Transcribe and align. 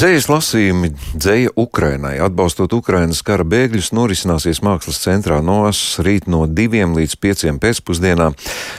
Dzējas 0.00 0.30
lasījumi 0.32 0.88
dzēja 1.12 1.50
Ukrainai. 1.60 2.14
Atbalstot 2.24 2.72
Ukrainas 2.72 3.18
kara 3.20 3.44
bēgļus, 3.44 3.90
norisināsies 3.92 4.62
mākslas 4.64 4.96
centrā 5.02 5.42
Noas 5.44 5.76
rīt 6.00 6.24
no 6.24 6.46
diviem 6.48 6.94
līdz 6.96 7.18
pieciem 7.20 7.58
pēcpusdienā. 7.60 8.30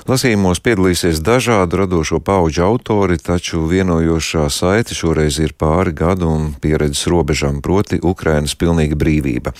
Lasījumos 0.09 0.63
piedalīsies 0.65 1.21
dažādu 1.21 1.83
radošo 1.83 2.23
pauģu 2.25 2.63
autori, 2.65 3.19
taču 3.21 3.67
vienojošā 3.69 4.47
saite 4.49 4.97
šoreiz 4.97 5.37
ir 5.45 5.53
pāri 5.53 5.93
gadu 5.93 6.25
un 6.25 6.49
pieredzes 6.57 7.05
robežām, 7.13 7.61
proti 7.61 8.01
Ukrainas 8.01 8.57
pilnīga 8.57 8.97
brīvība. 8.97 9.53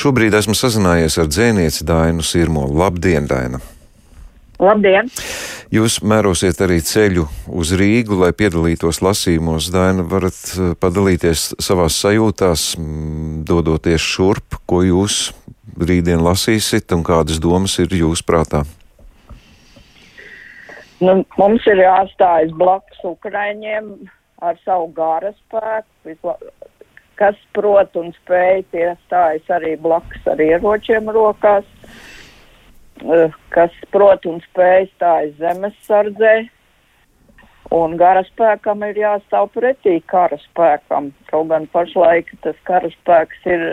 Šobrīd 0.00 0.32
esmu 0.40 0.56
sazinājies 0.56 1.20
ar 1.20 1.28
dzēnieci 1.28 1.84
Dainu 1.92 2.24
Sirmo. 2.24 2.64
Labdien, 2.72 3.28
Daina! 3.28 3.60
Labdien! 4.62 5.12
Jūs 5.72 6.02
mērosiet 6.04 6.58
arī 6.60 6.82
ceļu 6.84 7.22
uz 7.48 7.70
Rīgu, 7.80 8.18
lai 8.20 8.34
piedalītos 8.36 8.98
lasījumos. 9.00 9.70
Daina, 9.72 10.04
varat 10.04 10.36
eh, 10.52 10.74
padalīties 10.76 11.46
savās 11.64 11.96
sajūtās, 12.02 12.66
dodoties 13.48 14.04
šurp, 14.04 14.58
ko 14.68 14.82
jūs 14.84 15.30
rītdien 15.80 16.20
lasīsiet 16.20 16.92
un 16.92 17.06
kādas 17.08 17.40
domas 17.40 17.78
ir 17.80 17.94
jūsu 18.02 18.26
prātā? 18.28 18.66
Nu, 21.00 21.22
mums 21.40 21.64
ir 21.66 21.80
jāstājas 21.80 22.52
blakus 22.52 23.00
Ukraiņiem 23.08 23.88
ar 24.44 24.60
savu 24.66 24.90
gara 24.92 25.32
spēku, 25.38 26.36
kas 27.16 27.38
prot 27.56 27.96
un 27.96 28.12
spēj 28.20 28.60
tie 28.74 28.90
stājas 29.06 29.48
arī 29.56 29.78
blakus 29.80 30.28
ar 30.28 30.44
ieročiem 30.44 31.08
rokās. 31.16 31.64
Eh, 33.02 33.32
kas 33.50 33.72
prot 33.90 34.26
un 34.30 34.36
spēj 34.44 34.84
stājas 34.92 35.32
zemes 35.40 35.74
sardzē, 35.88 36.34
un 37.74 37.96
gara 37.98 38.20
spēkam 38.28 38.84
ir 38.86 39.00
jāstāv 39.00 39.48
pretī 39.56 39.96
kara 40.06 40.36
spēkam. 40.38 41.08
Kaut 41.30 41.48
gan 41.50 41.66
pašlaik 41.72 42.30
tas 42.44 42.60
kara 42.68 42.90
spēks 42.92 43.48
ir, 43.50 43.64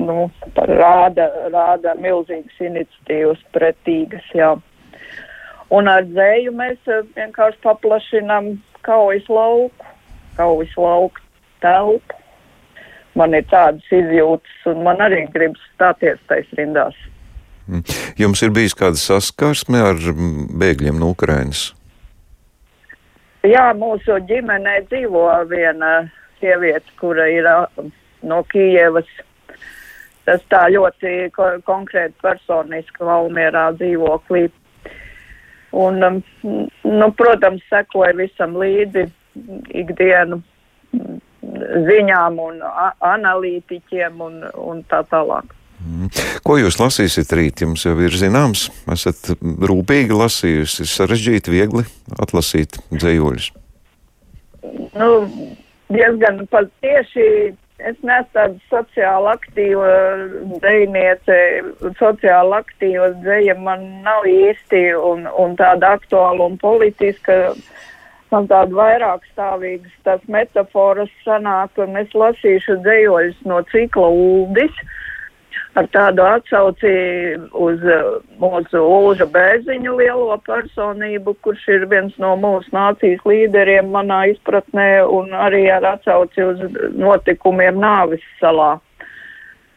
nu, 0.00 0.30
rāda, 0.56 1.26
rāda 1.52 1.92
milzīgas 2.00 2.62
iniciatīvas 2.70 3.42
pretīgas, 3.52 4.30
jā. 4.32 4.54
Un 5.76 5.90
ar 5.92 6.06
dzēju 6.08 6.54
mēs 6.56 6.88
eh, 6.88 7.02
vienkārši 7.18 7.60
paplašinam 7.66 8.54
kaujas 8.88 9.28
lauku, 9.28 9.90
kaujas 10.38 10.72
lauku 10.80 11.26
telpu. 11.60 12.22
Man 13.16 13.36
ir 13.36 13.44
tādas 13.52 13.84
izjūtas, 13.92 14.56
un 14.72 14.82
man 14.88 15.04
arī 15.04 15.26
gribas 15.34 15.68
stāties 15.74 16.24
tais 16.32 16.48
rindās. 16.56 16.96
Jums 18.18 18.42
ir 18.46 18.52
bijis 18.54 18.76
kāda 18.78 18.98
saskarsme 19.00 19.80
ar 19.82 19.98
bēgļiem 20.62 21.00
no 21.00 21.10
Ukrainas? 21.14 21.72
Jā, 23.46 23.70
mūsu 23.78 24.18
ģimenē 24.26 24.80
dzīvo 24.90 25.26
viena 25.50 26.08
sieviete, 26.40 26.90
kura 27.00 27.26
ir 27.30 27.46
no 28.26 28.42
Kijevas. 28.50 29.08
Tas 30.26 30.42
tā 30.50 30.64
ļoti 30.74 31.30
ko 31.34 31.52
konkrēti 31.66 32.16
personiski 32.22 33.06
Valmierā 33.06 33.68
dzīvoklī. 33.78 34.48
Un, 35.76 36.02
nu, 36.02 37.08
protams, 37.18 37.62
sekoja 37.70 38.14
visam 38.18 38.56
līdzi 38.58 39.06
ikdienu 39.82 40.40
ziņām 41.86 42.40
un 42.42 42.58
analītiķiem 42.64 44.22
un, 44.26 44.42
un 44.56 44.82
tā 44.90 45.02
tālāk. 45.10 45.54
Ko 46.46 46.56
jūs 46.60 46.78
lasīsiet 46.80 47.32
rīt? 47.36 47.62
Jums 47.64 47.84
jau 47.86 47.94
ir 48.04 48.14
zināms, 48.16 48.68
esat 48.92 49.32
rūpīgi 49.42 50.16
lasījusi, 50.16 50.86
sarežģīti, 50.90 51.52
viegli 51.54 51.86
atlasīt 52.22 52.80
dzējoļus. 52.94 53.52
Nu, 54.96 55.08
diezgan 55.92 56.42
pat 56.50 56.68
tieši 56.84 57.26
es 57.76 57.96
neesmu 58.00 58.32
tāda 58.32 58.56
sociāli 58.70 59.30
aktīva 59.34 59.88
dzējniece, 60.62 61.38
sociāli 62.00 62.58
aktīva 62.60 63.10
dzēja 63.20 63.56
man 63.60 63.84
nav 64.06 64.28
īsti 64.30 64.84
un, 64.96 65.26
un 65.28 65.56
tāda 65.60 65.96
aktuāla 65.98 66.50
un 66.50 66.56
politiska. 66.62 67.54
Man 68.32 68.48
tāda 68.50 68.74
vairāk 68.74 69.22
stāvīgas 69.30 69.92
tās 70.02 70.22
metaforas 70.26 71.12
sanāk, 71.22 71.76
un 71.78 71.94
es 72.00 72.10
lasīšu 72.10 72.80
dzējoļus 72.82 73.44
no 73.46 73.60
cikla 73.70 74.08
Uldis. 74.10 74.74
Uh, 74.82 74.94
ar 75.76 75.88
tādu 75.94 76.24
atsauci 76.24 76.92
uz 77.52 77.84
uh, 77.84 78.16
mūsu 78.40 78.80
Ulža 78.80 79.28
Bēziņu 79.32 79.96
lielo 80.00 80.38
personību, 80.46 81.36
kurš 81.44 81.66
ir 81.74 81.86
viens 81.90 82.16
no 82.22 82.34
mūsu 82.40 82.72
nācijas 82.76 83.22
līderiem 83.28 83.92
manā 83.94 84.24
izpratnē, 84.32 85.04
un 85.04 85.34
arī 85.36 85.66
ar 85.72 85.86
atsauci 85.96 86.44
uz 86.46 86.64
notikumiem 86.96 87.80
Nāvis 87.82 88.24
salā. 88.40 88.76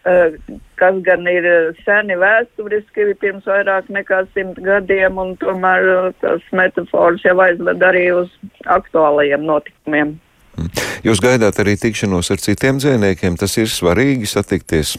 Uh, 0.08 0.38
kas 0.80 0.96
gan 1.04 1.28
ir 1.28 1.46
seni 1.84 2.16
vēsturiski, 2.18 3.12
pirms 3.20 3.46
vairāk 3.50 3.92
nekā 3.92 4.24
simt 4.32 4.62
gadiem, 4.64 5.20
un 5.20 5.36
tomēr 5.42 6.14
tas 6.24 6.46
metafors 6.56 7.26
jau 7.28 7.36
aizved 7.44 7.84
arī 7.84 8.08
uz 8.22 8.32
aktuālajiem 8.80 9.44
notikumiem. 9.46 10.16
Jūs 11.06 11.22
gaidāt 11.24 11.60
arī 11.62 11.76
tikšanos 11.80 12.32
ar 12.34 12.42
citiem 12.44 12.80
dzēniekiem, 12.82 13.38
tas 13.40 13.56
ir 13.60 13.72
svarīgi 13.72 14.28
satikties. 14.28 14.98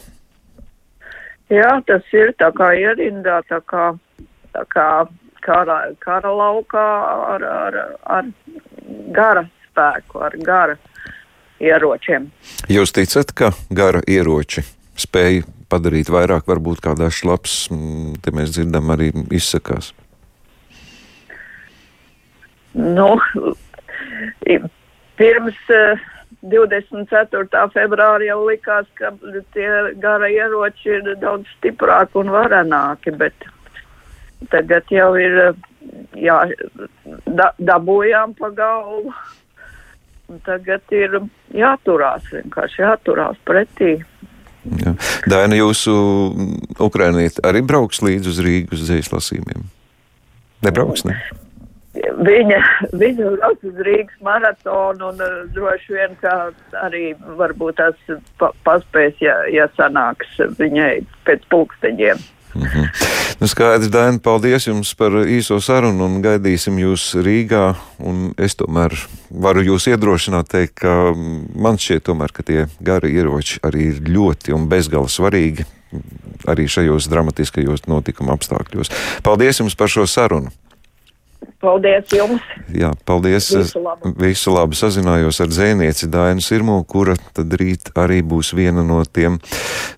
Jā, 1.51 1.71
tas 1.87 2.13
ir 2.15 2.31
tā 2.39 2.47
kā 2.55 2.71
ierindā, 2.79 3.41
tā 3.49 3.59
kā, 3.67 3.91
tā 4.55 4.63
kā 4.71 4.87
kara, 5.43 5.79
kara 5.99 6.31
laukā 6.31 6.85
ar, 7.33 7.43
ar, 7.43 7.79
ar 8.07 8.29
gara 9.11 9.43
spēku, 9.67 10.21
ar 10.23 10.37
gara 10.45 10.77
ieročiem. 11.61 12.29
Jūs 12.71 12.95
ticat, 12.95 13.33
ka 13.35 13.51
gara 13.67 13.99
ieroči 14.07 14.63
spēj 15.01 15.41
padarīt 15.71 16.11
vairāk, 16.11 16.47
varbūt 16.47 16.83
kādā 16.83 17.09
šlaps, 17.11 17.65
te 18.23 18.33
mēs 18.35 18.55
dzirdam, 18.55 18.91
arī 18.93 19.11
izsakās? 19.31 19.91
Nu, 22.75 23.17
pirms 25.19 25.59
uh, 25.75 26.09
24. 26.41 27.65
februārī 27.73 28.31
jau 28.31 28.39
likās, 28.47 28.87
ka 28.97 29.11
tie 29.53 29.69
gara 30.01 30.29
ieroči 30.31 30.95
ir 30.97 31.11
daudz 31.21 31.49
stiprāki 31.57 32.17
un 32.21 32.31
varenāki, 32.33 33.13
bet 33.13 33.45
tagad 34.49 34.89
jau 34.89 35.11
ir, 35.21 35.37
jā, 36.17 36.39
da, 37.27 37.51
dabūjām 37.61 38.33
pa 38.39 38.49
galvu. 38.57 39.13
Tagad 40.45 40.93
ir 40.95 41.19
jāturās, 41.51 42.23
vienkārši 42.31 42.81
jāturās 42.85 43.39
pretī. 43.43 43.97
Jā. 44.79 44.93
Daina, 45.27 45.57
jūsu 45.57 45.93
Ukrainieti 46.79 47.43
arī 47.43 47.63
brauks 47.65 47.99
līdz 48.05 48.29
uz 48.31 48.39
Rīgas 48.45 48.85
zvejas 48.87 49.11
lasījumiem? 49.11 49.65
Nebrauks, 50.63 51.03
ne? 51.09 51.17
Viņa, 52.11 52.59
viņa 52.97 53.29
brauc 53.37 53.63
uz 53.67 53.79
Rīgas 53.85 54.17
maratonu 54.25 55.11
un 55.11 55.23
uh, 55.23 55.39
droši 55.55 55.95
vien, 55.95 56.17
ka 56.21 56.51
arī 56.81 57.11
varbūt 57.39 57.79
tas 57.79 58.19
pa, 58.41 58.51
paspēs, 58.67 59.15
ja, 59.23 59.37
ja 59.51 59.69
sanāks 59.77 60.37
viņai 60.59 60.93
pēc 61.27 61.47
pulksteņiem. 61.53 62.21
Mm 62.51 62.61
-hmm. 62.67 62.87
nu, 63.39 63.47
skaidrs, 63.47 63.87
Daina, 63.87 64.19
paldies 64.19 64.67
jums 64.67 64.93
par 64.95 65.11
īso 65.11 65.59
sarunu 65.61 66.05
un 66.05 66.21
gaidīsim 66.21 66.79
jūs 66.79 67.15
Rīgā. 67.15 67.75
Es 68.37 68.55
tomēr 68.55 68.91
varu 69.31 69.61
jūs 69.63 69.87
iedrošināt 69.87 70.51
teikt, 70.51 70.73
ka 70.83 71.13
man 71.55 71.77
šķiet 71.77 72.03
tomēr, 72.03 72.31
ka 72.31 72.43
tie 72.43 72.67
gari 72.79 73.13
ieroči 73.15 73.59
arī 73.63 73.87
ir 73.93 74.01
ļoti 74.03 74.53
un 74.53 74.67
bezgala 74.67 75.07
svarīgi 75.07 75.65
arī 76.47 76.67
šajos 76.67 77.07
dramatiskajos 77.11 77.87
notikuma 77.87 78.33
apstākļos. 78.33 78.91
Paldies 79.23 79.59
jums 79.59 79.75
par 79.75 79.87
šo 79.87 80.07
sarunu! 80.07 80.51
Paldies 81.61 82.09
jums! 82.09 82.41
Jā, 82.73 82.89
paldies! 83.05 83.51
Visu 83.53 83.81
labu! 83.83 84.11
Visu 84.17 84.53
labu. 84.53 84.77
Sazinājos 84.77 85.37
ar 85.43 85.51
dzēnieci 85.51 86.09
Dainu 86.09 86.41
Sirmu, 86.41 86.79
kura 86.89 87.13
tad 87.35 87.53
rīt 87.59 87.91
arī 88.01 88.21
būs 88.25 88.53
viena 88.57 88.81
no 88.85 89.03
tiem 89.05 89.37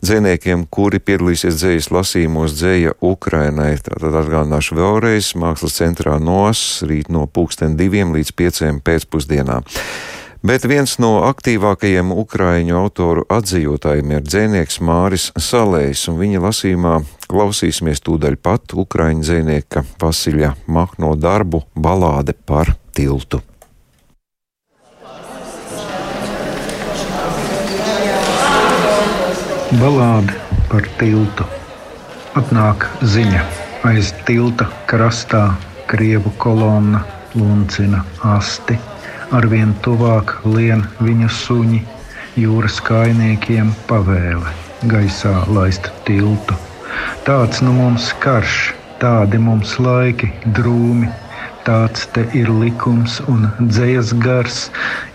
dzēniekiem, 0.04 0.65
kuri 0.74 1.00
piedalīsies 1.00 1.62
dzējas 1.62 1.88
lasījumos 1.95 2.57
dzēja 2.57 2.98
Ukrainai. 3.00 3.77
Tātad 3.86 4.19
atgādināšu 4.24 4.75
vēlreiz 4.80 5.31
Mākslas 5.39 5.80
centrā 5.80 6.18
NOS 6.19 6.83
rīt 6.89 7.07
no 7.13 7.24
pulksten 7.31 7.77
diviem 7.80 8.12
līdz 8.18 8.36
pieciem 8.36 8.83
pēcpusdienā. 8.83 9.62
Bet 10.44 10.66
viens 10.68 10.98
no 11.00 11.22
aktīvākajiem 11.24 12.10
ukraiņu 12.19 12.75
autoru 12.75 13.22
atzījotājiem 13.31 14.10
ir 14.12 14.25
dzēnieks 14.28 14.81
Māris 14.84 15.30
Salējs, 15.40 16.01
un 16.12 16.18
viņa 16.19 16.42
lasījumā 16.44 16.98
klausīsimies 17.31 18.04
tūdaļ 18.04 18.36
pat 18.44 18.75
ukraiņu 18.75 19.24
dzēnieka 19.24 19.86
Vasiļa 20.04 20.51
Mahno 20.68 21.13
darbu 21.16 21.63
balāde 21.80 22.36
par 22.36 22.74
tiltu. 22.92 23.40
Balāde 29.80 30.36
par 30.68 30.92
tiltu. 31.00 31.48
Atnāk 32.36 32.90
ziņa 33.00 33.48
aiz 33.88 34.12
tilta 34.28 34.68
krastā, 34.92 35.54
krievu 35.88 36.36
kolonna 36.36 37.07
luncina 37.31 38.04
asti 38.36 38.75
arvien 39.33 39.74
tuvāk 39.85 40.35
lien 40.45 40.83
viņa 41.01 41.30
suņi, 41.33 41.81
jūras 42.39 42.80
kainiekiem 42.85 43.74
pavēle 43.89 44.53
gaisā 44.91 45.33
laist 45.56 45.89
tiltu. 46.07 46.57
Tāds 47.27 47.63
nu 47.65 47.74
mums 47.75 48.12
karš, 48.24 48.74
tādi 49.01 49.41
mums 49.41 49.75
laiki 49.81 50.30
drūmi, 50.57 51.09
tāds 51.68 52.07
te 52.15 52.27
ir 52.38 52.51
likums 52.62 53.19
un 53.31 53.50
dzējas 53.59 54.15
gars, 54.24 54.63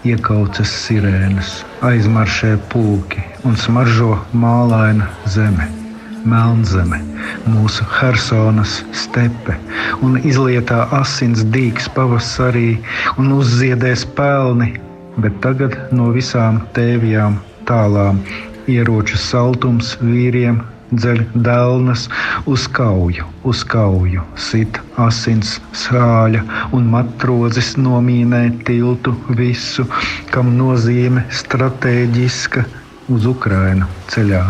iekaucas 0.09 0.73
sirēnas, 0.85 1.59
aizmaršē 1.93 2.56
pūki 2.73 3.26
un 3.44 3.59
smaržo 3.61 4.17
mālaina 4.32 5.12
zeme 5.29 5.78
melnzeme, 6.25 7.00
mūsu 7.47 7.87
Helsonas 7.99 8.79
stepe, 8.93 9.56
un 10.05 10.19
izlietā 10.23 10.85
asins 10.99 11.44
dīks 11.55 11.88
pavasarī, 11.97 12.79
un 13.19 13.32
uzziedēs 13.38 14.06
pelni, 14.19 14.73
bet 15.19 15.38
tagad 15.44 15.76
no 15.93 16.11
visām 16.15 16.62
tēvijām 16.79 17.38
tālām 17.69 18.20
ieroču 18.69 19.19
saltums 19.20 19.94
vīriem 20.03 20.61
dzeļ 20.93 21.25
dēlnas 21.44 22.06
uz 22.49 22.65
kauju, 22.79 23.26
uz 23.49 23.65
kauju, 23.69 24.25
sit 24.49 24.81
asins 25.09 25.59
sāļa 25.76 26.44
un 26.76 26.88
matrozis 26.94 27.75
nomīnē 27.81 28.44
tiltu 28.69 29.12
visu, 29.41 29.85
kam 30.32 30.55
nozīme 30.61 31.26
stratēģiska 31.43 32.65
uz 33.12 33.29
Ukrainu 33.29 33.91
ceļā 34.15 34.47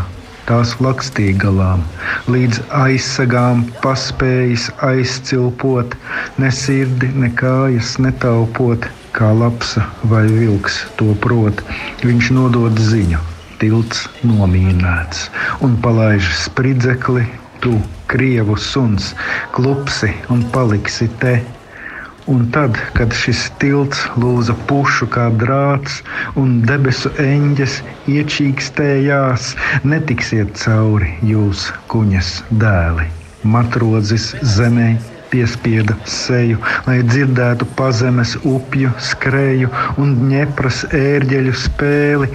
tās 0.49 0.75
lakstīgalām, 0.83 1.83
līdz 2.33 2.61
aizsagām 2.81 3.67
paspējis 3.83 4.69
aizcilpot, 4.85 5.97
ne 6.41 6.51
sirdi, 6.55 7.11
ne 7.15 7.31
kājas 7.39 7.97
netaupot, 8.03 8.89
kā 9.17 9.29
lapsa 9.35 9.85
vai 10.13 10.25
vilks 10.31 10.81
to 11.01 11.13
prot. 11.25 11.61
Viņš 12.05 12.33
nodod 12.37 12.81
ziņu, 12.91 13.21
tilts 13.61 14.07
nomīnēts 14.25 15.29
un 15.67 15.77
palaiž 15.85 16.33
spridzekli, 16.47 17.27
tu, 17.63 17.75
krievu 18.09 18.57
suns, 18.57 19.13
klupsi 19.53 20.15
un 20.33 20.45
paliksi 20.55 21.11
te 21.21 21.39
Un 22.29 22.43
tad, 22.53 22.77
kad 22.93 23.15
šis 23.17 23.47
tilts 23.61 24.03
lūza 24.21 24.53
pušu 24.69 25.07
kā 25.15 25.31
drāts, 25.41 26.03
un 26.37 26.59
debesu 26.69 27.09
eņģes 27.25 27.77
iečīkstējās, 28.13 29.47
netiksiet 29.89 30.51
cauri 30.61 31.15
jūs 31.25 31.71
kuņas 31.89 32.33
dēli. 32.61 33.07
Matrodzis 33.55 34.35
zemē 34.57 34.91
piespieda 35.33 35.97
seju, 36.09 36.61
lai 36.89 36.99
dzirdētu 37.07 37.69
pazemes 37.79 38.35
upju 38.43 38.93
skrēju 39.11 39.73
un 40.03 40.13
ņepras 40.29 40.83
ērģeļu 40.99 41.57
spēli. 41.63 42.29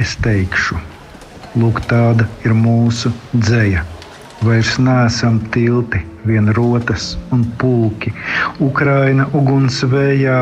Es 0.00 0.16
teikšu, 0.24 0.80
lūk, 1.60 1.84
tāda 1.92 2.28
ir 2.48 2.56
mūsu 2.56 3.12
dzēja. 3.36 3.84
Vairs 4.44 4.76
neesam 4.78 5.40
tilti, 5.54 6.02
vien 6.26 6.52
rotas 6.58 7.14
un 7.32 7.44
pulki. 7.60 8.12
Ukraina 8.60 9.26
ugunsvējā 9.32 10.38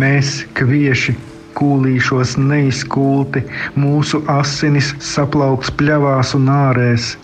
mēs 0.00 0.40
kvieši 0.58 1.16
kūlīšos 1.58 2.36
neizkulti, 2.40 3.44
mūsu 3.78 4.22
asinis 4.38 4.94
saplauks 5.12 5.72
pļavās 5.78 6.34
un 6.38 6.48
ārēs, 6.54 7.14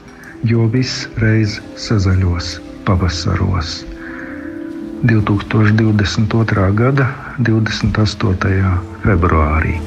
jo 0.53 0.69
viss 0.75 1.09
reiz 1.23 1.59
sazaļos 1.77 2.59
pavasaros. 2.89 3.81
2022. 5.11 6.69
gada 6.83 7.09
28. 7.49 8.77
februārī. 9.07 9.81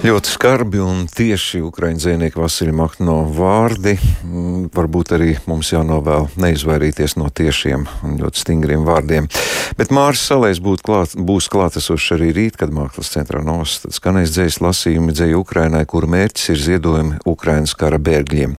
Ļoti 0.00 0.30
skarbi 0.32 0.78
un 0.80 1.02
tieši 1.12 1.58
Ukraiņu 1.60 2.00
dzinieka 2.00 2.40
Vasiļa 2.40 2.72
Makno 2.72 3.18
vārdi. 3.36 3.98
Mm, 4.24 4.70
varbūt 4.72 5.10
arī 5.12 5.34
mums 5.44 5.74
jānovēl 5.74 6.30
neizvairīties 6.40 7.18
no 7.20 7.28
tiešiem 7.28 7.84
un 8.08 8.14
ļoti 8.22 8.40
stingriem 8.40 8.86
vārdiem. 8.88 9.28
Bet 9.76 9.92
Māris 9.92 10.22
Salējs 10.24 10.62
klāt, 10.80 11.12
būs 11.20 11.50
klātesošs 11.52 12.14
arī 12.16 12.30
rīt, 12.32 12.56
kad 12.56 12.72
Mākslas 12.72 13.12
centrā 13.12 13.44
nos 13.44 13.82
skanēs 13.92 14.32
dzējas 14.32 14.62
lasījumi 14.64 15.12
dzēja 15.12 15.36
Ukrainai, 15.36 15.84
kuru 15.84 16.08
mērķis 16.16 16.48
ir 16.54 16.64
ziedojumi 16.64 17.20
Ukrainas 17.28 17.76
kara 17.76 18.00
bēgļiem. 18.00 18.48